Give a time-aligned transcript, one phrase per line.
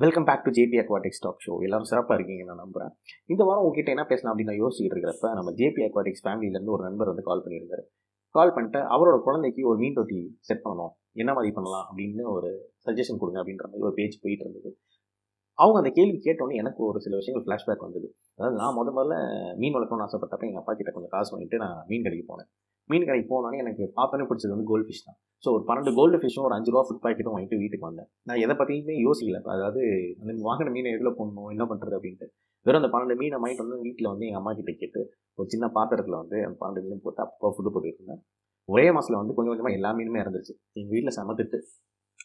[0.00, 2.90] Welcome back to JP Aquatics talk show எல்லாரும் சிறப்பாக இருக்கீங்க நான் நம்புறேன்.
[3.32, 7.10] இந்த வாரம் உங்ககிட்ட என்ன பேசலாம் அப்படின்னு நான் யோசிச்சுட்டு இருக்கிறப்ப நம்ம ஜேபி அக்வாட்டிக்ஸ் ஃபேமிலியிலேருந்து ஒரு நண்பர்
[7.12, 7.84] வந்து கால் பண்ணியிருந்தாரு.
[8.34, 10.92] கால் பண்ணிட்டு அவரோட குழந்தைக்கு ஒரு மீன் தொட்டி செட் பண்ணணும்.
[11.22, 12.50] என்ன மாதிரி பண்ணலாம் அப்படின்னு ஒரு
[12.86, 14.70] சஜஷன் கொடுங்க அப்படின்ற மாதிரி ஒரு பேஜ் போயிட்டு இருந்தது.
[15.58, 18.10] அவங்க அந்த கேள்வி கேட்டோன்னே எனக்கு ஒரு சில விஷயங்கள் ஃப்ளாஷ்பேக் வந்தது.
[18.38, 19.16] அதாவது நான் முத முதல்ல
[19.62, 22.50] மீன் வளர்க்கணும்னு ஆசைப்பட்டப்ப எங்கள் அப்பா கிட்ட கொஞ்சம் காசு வாங்கிட்டு நான் மீன் கடைக்கு போனேன்.
[22.90, 25.16] மீன் கடைக்கு போனோன்னே எனக்கு பார்த்தோன்னே பிடிச்சது வந்து கோல்டு ஃபிஷ் தான்.
[25.44, 28.08] ஸோ ஒரு பன்னெண்டு கோல்டு ஃபிஷ்ஷும் ஒரு அஞ்சு ரூபா ஃபுட் பாக்கெட்டும் வாங்கிட்டு வீட்டுக்கு வந்தேன்.
[28.28, 29.40] நான் எதை பற்றியுமே யோசிக்கல.
[29.56, 29.80] அதாவது
[30.20, 32.28] அந்த வாங்கின மீனை எதில் போடணும் என்ன பண்ணுறது அப்படின்ட்டு.
[32.66, 35.00] வெறும் அந்த பன்னெண்டு மீனை வாங்கிட்டு வந்து வீட்டில் வந்து எங்கள் அம்மா கிட்ட கேட்டு
[35.38, 38.22] ஒரு சின்ன பாத்திரத்தில் வந்து அந்த பன்னெண்டு மீன் போட்டு அப்போ ஃபுட்டு போட்டுட்டு இருந்தேன்.
[38.68, 40.54] ஒரே மாதத்தில் வந்து கொஞ்சம் கொஞ்சமாக எல்லா மீனுமே இறந்துருச்சு.
[40.78, 41.58] எங்கள் வீட்டில் சமத்துட்டு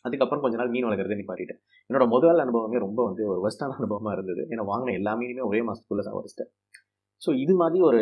[0.06, 1.60] அதுக்கப்புறம் கொஞ்ச நாள் மீன் வளர்க்குறதே நிப்பாட்டிட்டேன்.
[1.90, 4.44] என்னோட முதல் அனுபவமே ரொம்ப வந்து ஒரு வெஸ்டான அனுபவமாக இருந்தது.
[4.54, 6.52] ஏன்னா வாங்கின எல்லா மீனுமே ஒரே மாதத்துக்குள்ளே சாவடிச்சிட்டேன்
[7.22, 8.00] ஸோ இது மாதிரி ஒரு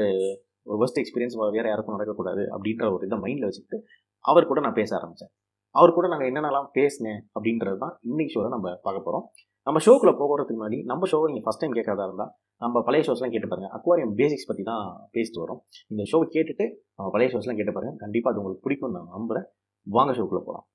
[0.68, 3.78] ஒரு ஃபஸ்ட் எக்ஸ்பீரியன்ஸ் வேறு யாருக்கும் நடக்கக்கூடாது அப்படின்ற ஒரு இதை மைண்டில் வச்சுக்கிட்டு
[4.26, 5.32] அவர் கூட நான் பேச ஆரம்பித்தேன்
[5.76, 9.26] அவர் கூட நாங்கள் என்னென்னலாம் பேசினேன் அப்படின்றது தான் இன்னைக்கு ஷோவில் நம்ம பார்க்க போகிறோம்
[9.68, 12.32] நம்ம ஷோக்குள்ளே போகிறதுக்கு முன்னாடி நம்ம ஷோவை நீங்கள் ஃபஸ்ட் டைம் கேட்கறதா இருந்தால்
[12.62, 15.60] நம்ம பழைய ஷோஸ்லாம் கேட்டு பாருங்கள் அக்வாரியம் பேசிக்ஸ் பற்றி தான் பேசிட்டு வரோம்.
[15.92, 19.46] இந்த ஷோவை கேட்டுட்டு நம்ம பழைய ஷோஸ்லாம் கேட்டு பாருங்கள் கண்டிப்பாக அது உங்களுக்கு பிடிக்கும் நான் நம்புகிறேன்
[19.88, 20.66] வாங்க ஷோக்குள்ளே போகலாம்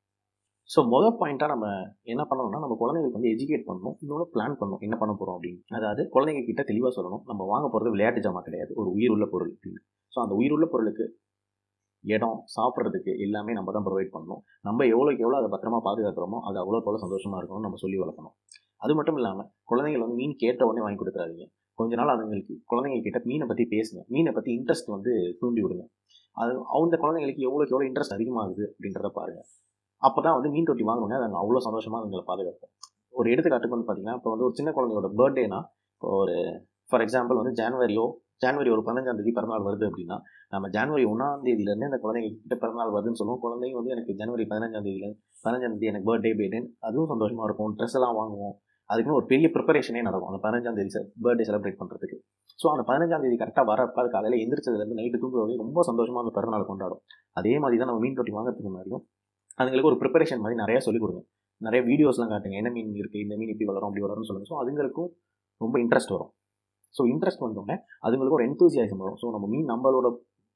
[0.73, 1.67] ஸோ முதல் பாயிண்ட்டாக நம்ம
[2.13, 3.97] என்ன பண்ணணும்னா நம்ம குழந்தைங்களுக்கு வந்து எஜுகேட் பண்ணணும்.
[4.03, 4.83] இன்னொன்று பிளான் பண்ணணும்.
[4.87, 5.61] என்ன பண்ண போகிறோம் அப்படின்னு.
[5.79, 7.23] அதாவது குழந்தைங்க கிட்ட தெளிவாக சொல்லணும்.
[7.31, 8.73] நம்ம வாங்க போகிறது விளையாட்டு ஜாமா கிடையாது.
[8.81, 9.81] ஒரு உயிர் உள்ள பொருள் அப்படின்னு.
[10.13, 11.07] ஸோ அந்த உயிர் உள்ள பொருளுக்கு
[12.05, 14.41] இடம் சாப்பிட்றதுக்கு எல்லாமே நம்ம தான் ப்ரொவைட் பண்ணணும்.
[14.69, 18.35] நம்ம எவ்வளோக்கு எவ்வளோ அதை பத்திரமா பாதுகாக்கிறோமோ அது அவ்வளோ எவ்வளோ சந்தோஷமாக இருக்கணும்னு நம்ம சொல்லி வளர்க்கணும்.
[18.85, 21.47] அது மட்டும் இல்லாமல் குழந்தைகள் வந்து மீன் கேட்ட உடனே வாங்கி கொடுத்துறாதீங்க
[21.79, 24.01] கொஞ்ச நாள் அதுங்களுக்கு குழந்தைங்க கிட்ட மீனை பற்றி பேசுங்க.
[24.15, 25.85] மீனை பற்றி இன்ட்ரெஸ்ட் வந்து தூண்டி விடுங்க.
[26.37, 29.49] அது அந்த குழந்தைங்களுக்கு எவ்வளோக்கு எவ்வளோ இன்ட்ரெஸ்ட் அதிகமாகுது அப்படின்றத பாருங்கள்
[30.07, 32.73] அப்போ தான் வந்து மீன் தொட்டி வாங்குவாங்க அது அவ்வளோ சந்தோஷமாக எங்களை பாதுகாப்போம்.
[33.19, 35.61] ஒரு எடுத்துக்காட்டுக்கு வந்து பார்த்தீங்கன்னா இப்போ வந்து ஒரு சின்ன குழந்தையோட பர்த்டேனா
[35.95, 36.37] இப்போ ஒரு
[36.91, 38.07] ஃபார் எக்ஸாம்பிள் வந்து ஜான்வரியோ
[38.43, 40.17] ஜான்வரி ஒரு பதினஞ்சாம் தேதி பிறந்தநாள் வருது அப்படின்னா
[40.55, 44.85] நம்ம ஜான்வரி ஒன்றாம் தேதியிலேருந்து அந்த குழந்தைங்க கிட்ட பிறந்தநாள் வருதுன்னு சொல்லுவோம் குழந்தைங்க வந்து எனக்கு ஜனவரி பதினஞ்சாம்
[44.87, 45.09] தேதியில
[45.45, 47.73] பதினஞ்சாம் தேதி எனக்கு பர்த்டே போயிட்டேன் அதுவும் சந்தோஷமாக இருக்கும்.
[47.79, 48.55] ட்ரெஸ் எல்லாம் வாங்குவோம்.
[48.91, 50.31] அதுக்குன்னு ஒரு பெரிய ப்ரிப்பரேஷனே நடக்கும்.
[50.31, 50.91] அந்த பதினஞ்சாம் தேதி
[51.27, 52.17] பர்த்டே செலிப்ரேட் பண்ணுறதுக்கு
[52.59, 56.71] ஸோ அந்த பதினஞ்சாம் தேதி கரெக்டாக வரப்போ அது காலையில் எந்திரிச்சதுலேருந்து நைட்டு தூங்குறது ரொம்ப சந்தோஷமாக அந்த பிறந்தநாள்
[56.71, 57.03] கொண்டாடும்.
[57.41, 59.03] அதே மாதிரி தான் நம்ம மீன் தொட்டி வாங்குறதுக்கு முன்னாடியும்
[59.61, 61.23] அதுங்களுக்கு ஒரு ப்ரிப்பரேஷன் மாதிரி நிறையா சொல்லிக் கொடுங்க.
[61.67, 62.57] நிறைய வீடியோஸ்லாம் காட்டுங்க.
[62.61, 65.11] என்ன மீன் இருக்குது இந்த மீன் இப்படி வளரும் அப்படி வளரும்னு சொல்லுங்கள் ஸோ அதுங்களுக்கும்
[65.61, 66.33] ரொம்ப இன்ட்ரெஸ்ட் வரும்.
[66.95, 67.77] ஸோ இன்ட்ரெஸ்ட் வந்தோடனே
[68.07, 69.19] அதுங்களுக்கு ஒரு என்தூசியாசம் வரும்.
[69.23, 70.09] ஸோ நம்ம மீன் நம்மளோட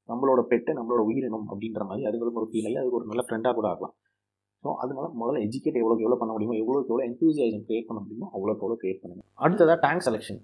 [0.09, 3.67] நம்மளோட பெட்டு நம்மளோட உயிரினம் அப்படின்ற மாதிரி அதுங்களுக்கு ஒரு ஃபீல் ஆகி அதுக்கு ஒரு நல்ல ஃப்ரெண்டாக கூட
[3.73, 3.95] ஆகலாம்.
[4.65, 8.63] ஸோ அதனால முதல்ல எஜுகேட் எவ்வளோக்கு எவ்வளோ பண்ண முடியுமோ எவ்வளோக்கு எவ்வளோ என்தூசியாசம் க்ரியேட் பண்ண முடியுமோ அவ்வளோக்கு
[8.65, 9.23] எவ்வளோ க்ரியேட் பண்ணுங்க.
[9.45, 10.41] அடுத்ததாக டேங்க் செலெக்ஷன்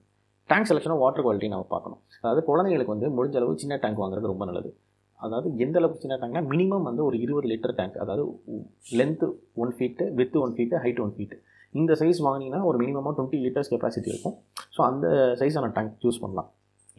[0.50, 2.00] டேங்க் செலெக்ஷனாக வாட்டர் குவாலிட்டி நம்ம பார்க்கணும்.
[2.22, 4.70] அதாவது குழந்தைங்களுக்கு வந்து முடிஞ்ச அளவு சின்ன டேங்க் வாங்குறது ரொம்ப நல்லது.
[5.20, 8.25] அதாவது எந்த அளவுக்கு சின்ன டேங்க்னா மினிமம் வந்து ஒரு இருபது லிட்டர் டேங்க் அதாவது
[9.00, 9.26] length
[9.62, 11.38] one feet width one feet height one feet
[11.80, 14.34] இந்த சைஸ் வாங்கினீங்கன்னா ஒரு மினிமமாக டுவெண்ட்டி லிட்டர்ஸ் கெப்பாசிட்டி இருக்கும்.
[14.75, 15.06] ஸோ அந்த
[15.41, 16.50] சைஸான டேங்க் சூஸ் பண்ணலாம்.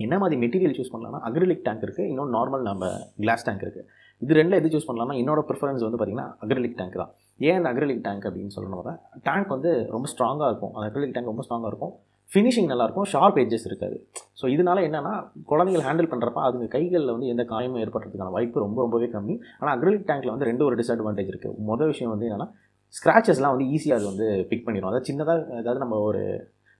[0.05, 2.89] என்ன மாதிரி மெட்டீரியல் சூஸ் பண்ணலாம்னா அக்ரிலிக் டேங்க் இருக்குது இன்னொன்று நார்மல் நம்ம
[3.23, 3.85] கிளாஸ் டேங்க் இருக்குது
[4.21, 7.11] இது ரெண்டில் எது சூஸ் பண்ணலாம்னா என்னோட ப்ரிஃபரன்ஸ் வந்து பார்த்திங்கன்னா அக்ரிலிக் டேங்க் தான்.
[7.47, 10.73] ஏன் அந்த அக்ரிலிக் டேங்க் அப்படின்னு சொல்லணும் டேங்க் வந்து ரொம்ப ஸ்ட்ராங்காக இருக்கும்.
[10.75, 11.93] அந்த அக்ரிலிக் டேங்க் ரொம்ப ஸ்ட்ராங்காக இருக்கும்.
[12.31, 13.97] ஃபினிஷிங் நல்லாயிருக்கும் ஷார்ப் எட்ஜஸ் இருக்காது.
[14.39, 15.13] ஸோ இதனால் என்னென்னா
[15.51, 19.35] குழந்தைகள் ஹேண்டில் பண்ணுறப்ப அதுங்க கைகளில் வந்து எந்த காயமும் ஏற்படுறதுக்கான வாய்ப்பு ரொம்ப ரொம்பவே கம்மி.
[19.59, 22.49] ஆனால் அக்ரிலிக் டேங்க்கில் வந்து ரெண்டு ஒரு டிஸ்அட்வான்டேஜ் இருக்குது மொதல் விஷயம் வந்து என்னென்னா
[22.97, 26.21] ஸ்க்ராச்சஸ்லாம் வந்து ஈஸியாக அது வந்து பிக் பண்ணிடும் அதாவது சின்னதாக ஏதாவது நம்ம ஒரு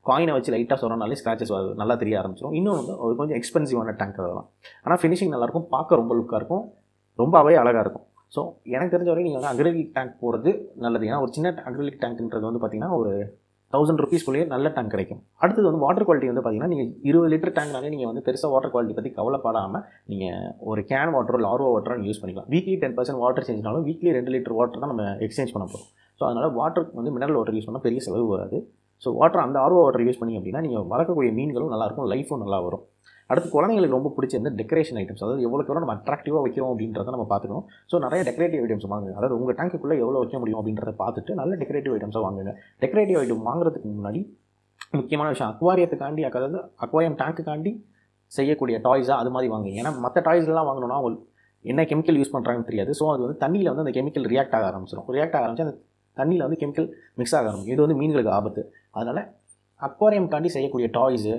[0.06, 4.50] காயினை வச்சு லைட்டாக சொன்னாலே ஸ்க்ராச்சஸ் நல்லா தெரிய ஆரம்பிச்சிடும் இன்னொன்று வந்து அது கொஞ்சம் எக்ஸ்பென்சிவான டேங்க் அதெல்லாம்.
[4.86, 6.66] ஆனால் ஃபினிஷிங் நல்லாயிருக்கும் பார்க்க ரொம்ப லுக்காக இருக்கும்
[7.20, 8.06] ரொம்பவே அழகாக இருக்கும்.
[8.36, 8.42] ஸோ
[8.76, 10.52] எனக்கு தெரிஞ்ச வரைக்கும் நீங்கள் வந்து அக்ரலிக் டேங்க் போகிறது
[10.86, 11.08] நல்லது.
[11.10, 13.14] ஏன்னா ஒரு சின்ன அக்ரலிக் டேங்க்ன்றது வந்து பார்த்திங்கன்னா ஒரு
[13.74, 15.22] தௌசண்ட் ருபீஸ்க்குள்ளேயே நல்ல டேங்க் கிடைக்கும்.
[15.44, 18.96] அடுத்தது வந்து வாட்டர் குவாலிட்டி வந்து பார்த்தீங்கன்னா நீங்கள் இருபது லிட்டர் டேங்க்னாலே நீங்கள் வந்து பெருசாக வாட்டர் குவாலிட்டி
[18.98, 22.50] பற்றி கவலைப்படாமல் நீங்கள் ஒரு கேன் வாட்டரோ இல்லை ஆர்ஓ வாட்டரோ யூஸ் பண்ணிக்கலாம்.
[22.56, 25.90] வீக்லி டென் பர்சன்ட் வாட்டர் சேஞ்ச்னாலும் வீக்லி ரெண்டு லிட்டர் வாட்டர் தான் நம்ம எக்ஸ்சேஞ்ச் பண்ண போகிறோம்
[26.20, 28.60] ஸோ அதனால் வாட்டர் வந்து மினரல் வாட்டர் யூஸ் பண்ணால் பெரிய செலவு வராது.
[29.04, 32.84] ஸோ வாட்டர் அந்த ஆர்வோ வாட்டர் யூஸ் பண்ணி அப்படின்னா நீங்கள் வளர்க்கக்கூடிய மீன்களும் நல்லாயிருக்கும் லைஃபும் நல்லா வரும்.
[33.32, 37.26] அடுத்து குழந்தைங்களுக்கு ரொம்ப பிடிச்ச இந்த டெக்கரேஷன் ஐட்டம்ஸ் அதாவது எவ்வளோக்கு எவ்வளோ நம்ம அட்ராக்டிவாக வைக்கிறோம் அப்படின்றத நம்ம
[37.32, 37.66] பார்த்துக்கணும்.
[37.92, 39.14] ஸோ நிறைய டெக்கரேட்டிவ் ஐட்டம்ஸ் வாங்குங்க.
[39.20, 42.54] அதாவது உங்கள் டேங்க்குள்ளே எவ்வளோ வைக்க முடியும் அப்படின்றத பார்த்துட்டு நல்ல டெக்கரேட்டிவ் ஐட்டம்ஸாக வாங்குங்க.
[42.84, 44.22] டெக்கரேட்டிவ் ஐட்டம் வாங்குறதுக்கு முன்னாடி
[45.00, 47.74] முக்கியமான விஷயம் அக்வாரியத்துக்காண்டி அதாவது அக்வாரியம் டேங்க்குக்காண்டி
[48.32, 49.80] செய்யக்கூடிய டாய்ஸாக அது மாதிரி வாங்குங்க.
[49.82, 51.00] ஏன்னா மற்ற டாய்ஸ்லாம் வாங்கணும்னா
[51.72, 52.92] என்ன கெமிக்கல் யூஸ் பண்ணுறாங்கன்னு தெரியாது.
[53.00, 55.76] ஸோ அது வந்து தண்ணியில் வந்து அந்த கெமிக்கல் ரியாக்ட் ஆக ஆரம்பிச்சிடும் ரியாக்ட் ஆக ஆரம்பிச்சு அந்த
[56.18, 56.88] தண்ணியில் வந்து கெமிக்கல்
[57.20, 57.74] மிக்ஸ் ஆக ஆரம்பிக்கும்.
[57.76, 58.62] இது வந்து மீன்களுக்கு ஆபத்து.
[58.98, 59.22] அதனால்
[59.82, 61.34] அக்வாரியம்காண்டி செய்யக்கூடிய toys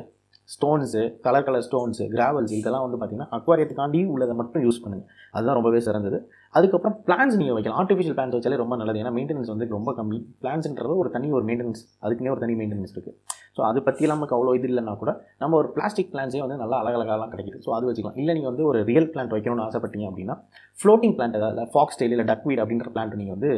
[0.55, 5.81] stones colour colour stones gravels இதெல்லாம் வந்து பார்த்திங்கன்னா அக்வாரியத்துக்காண்டி உள்ளதை மட்டும் யூஸ் பண்ணுங்கள் அதுதான் ரொம்பவே
[5.87, 6.19] சிறந்தது.
[6.59, 7.79] அதுக்கப்புறம் பிளான்ஸ் நீங்கள் வைக்கலாம்.
[7.81, 9.01] ஆர்டிஃபிஷியல் பிளான்ஸ் வச்சாலே ரொம்ப நல்லது.
[9.03, 10.19] ஏன்னா மெயின்டெனன்ஸ் வந்து ரொம்ப கம்மி.
[10.43, 13.17] பிளான்ஸ்ன்றது ஒரு தனி ஒரு மெயின்டெனன்ஸ் அதுக்குன்னே ஒரு தனி மெயின்டெனன்ஸ் இருக்குது
[13.57, 15.13] ஸோ அதை பற்றி நமக்கு அவ்வளோ இது இல்லைனா கூட
[15.43, 17.59] நம்ம ஒரு பிளாஸ்டிக் பிளான்ஸே வந்து நல்லா அழகழகாலாம் கிடைக்குது.
[17.67, 18.19] ஸோ அது வச்சுக்கலாம்.
[18.23, 20.37] இல்லை நீங்கள் வந்து ஒரு ரியல் பிளான்ட் வைக்கணும்னு ஆசைப்பட்டீங்க அப்படின்னா
[20.79, 23.51] ஃப்ளோட்டிங் பிளான்ட் ஏதாவது ஃபாக்ஸ் டெய்லி இல்லை டக்வீட் அப்படின்ற பிளான்ட் நீங்கள் வந்து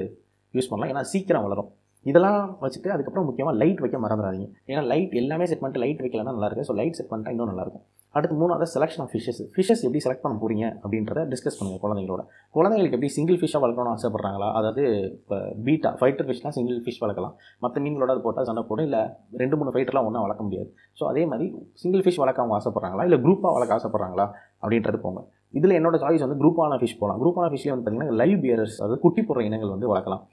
[0.54, 0.92] யூஸ் பண்ணலாம்.
[0.94, 1.70] ஏன்னா சீக்கிரம் வளரும்.
[2.10, 6.68] இதெல்லாம் வச்சுட்டு அதுக்கப்புறம் முக்கியமாக லைட் வைக்க மறந்துடாதீங்க ஏன்னா லைட் எல்லாமே செட் பண்ணிட்டு லைட் வைக்கலன்னா நல்லாயிருக்கும்
[6.70, 10.36] ஸோ லைட் செட் பண்ணிட்டா இன்னும் நல்லாயிருக்கும் அடுத்து மூணாவது செலெக்ஷன் ஆஃப் ஃபிஷஸ் ஃபிஷஸ் எப்படி செலக்ட் பண்ண
[10.42, 12.22] போகிறீங்க அப்படின்றத டிஸ்கஸ் பண்ணுங்கள் குழந்தைங்களோட
[12.56, 14.48] குழந்தைங்களுக்கு எப்படி சிங்கிள் ஃபிஷ்ஷாக வளர்க்கணும்னு ஆசைப்பட்றாங்களா?
[14.58, 14.82] அதாவது
[15.18, 17.34] இப்போ பீட்டா ஃபைட்டர் ஃபிஷ்னால் சிங்கிள் ஃபிஷ் வளர்க்கலாம்.
[17.64, 18.86] மற்ற மீன்களோட அது போட்டால் சண்டை போடும்.
[18.88, 19.02] இல்லை
[19.42, 20.70] ரெண்டு மூணு ஃபைட்டர்லாம் ஒன்றா வளர்க்க முடியாது.
[21.00, 21.48] ஸோ அதே மாதிரி
[21.82, 23.06] சிங்கிள் ஃபிஷ் வளர்க்க அவங்க ஆசைப்பட்றாங்களா?
[23.10, 24.26] இல்லை குரூப்பாக வளர்க்க ஆசைப்பட்றாங்களா?
[24.62, 25.22] அப்படின்றது போங்க.
[25.58, 29.22] இதில் என்னோட சாய்ஸ் வந்து குரூப்பான ஃபிஷ் போகலாம் குரூப்பான ஃபிஷ்லேயே வந்து பார்த்தீங்கன்னா லைவ் பியரர்ஸ் அதாவது குட்டி
[29.28, 30.24] போடுற இனங்கள் வந்து வளர்க்கலாம்.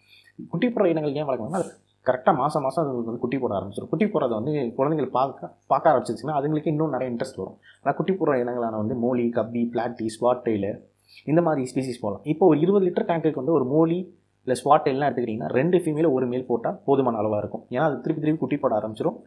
[0.52, 1.72] குட்டி போடுற இனங்கள் ஏன் வளர்க்கணும்னா அது
[2.06, 6.36] கரெக்டாக மாதம் மாதம் அது வந்து குட்டி போட ஆரம்பிச்சிடும் குட்டி போடுறத வந்து குழந்தைகள் பார்க்க பார்க்க ஆரம்பிச்சிச்சுன்னா
[6.40, 7.58] அதுங்களுக்கு இன்னும் நிறைய இன்ட்ரெஸ்ட் வரும்.
[7.82, 10.72] ஆனால் குட்டி போடுற இனங்களான வந்து மோலி கப்பி பிளாட்டி ஸ்வாட் டெய்லு
[11.32, 13.98] இந்த மாதிரி ஸ்பீசிஸ் போகலாம் இப்போ ஒரு இருபது லிட்டர் டேங்க்குக்கு வந்து ஒரு மோலி
[14.48, 17.64] இல்லை ஸ்வாட் டெய்லாம் எடுத்துக்கிட்டிங்கன்னா ரெண்டு ஃபீமேல் ஒரு மேல் போட்டால் போதுமான அளவாக இருக்கும்.
[17.74, 19.18] ஏன்னா அது திருப்பி திருப்பி குட்டி போட ஆரம்பிச்சிடும்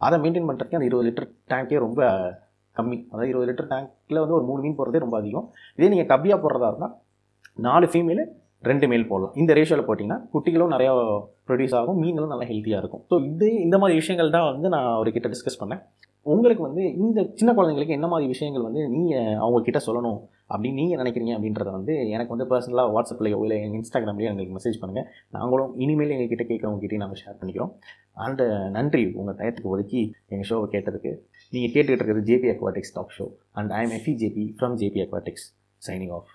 [0.00, 2.00] அதை மெயின்டைன் பண்ணுறதுக்கு அந்த இருபது லிட்டர் டேங்கே ரொம்ப
[2.76, 2.98] கம்மி.
[3.10, 5.46] அதாவது இருபது லிட்டர் டேங்க்கில் வந்து ஒரு மூணு மீன் போடுறதே ரொம்ப அதிகம்.
[5.78, 6.94] இதே நீங்கள் கப்பியாக போடுறதா இருந்தால்
[7.68, 8.24] நாலு ஃபீமேலு
[8.70, 9.34] ரெண்டு மேல் போடலாம்.
[9.42, 10.92] இந்த ரேஷியோவில் போட்டிங்கன்னா குட்டிகளும் நிறையா
[11.48, 13.02] ப்ரொடியூஸ் ஆகும் மீன்களும் நல்லா ஹெல்த்தியாக இருக்கும்.
[13.10, 15.82] ஸோ இது இந்த மாதிரி விஷயங்கள் தான் வந்து நான் அவர்கிட்ட டிஸ்கஸ் பண்ணேன்.
[16.32, 20.18] உங்களுக்கு வந்து இந்த சின்ன குழந்தைங்களுக்கு என்ன மாதிரி விஷயங்கள் வந்து நீங்கள் அவங்கக்கிட்ட சொல்லணும்
[20.52, 25.08] அப்படின்னு நீங்கள் நினைக்கிறீங்க அப்படின்றத வந்து எனக்கு வந்து பர்சனலாக வாட்ஸ்அப்லையோ இல்லை எங்கள் இன்ஸ்டாகிராம்லேயோ எங்களுக்கு மெசேஜ் பண்ணுங்கள்
[25.36, 27.72] நாங்களும் இனிமேல் எங்ககிட்ட கேட்குறவங்ககிட்டயும் நாங்கள் ஷேர் பண்ணிக்கிறோம்.
[28.26, 29.04] அண்டு uh, நன்றி.
[29.20, 31.12] உங்கள் டயத்துக்கு ஒதுக்கி எங்கள் ஷோவை கேட்டதுக்கு.
[31.52, 33.26] நீங்கள் கேட்டுக்கிட்டு இருக்கிறது JP Aquatics talk show
[33.60, 35.46] and I am FB JP from JP Aquatics
[35.82, 36.30] signing off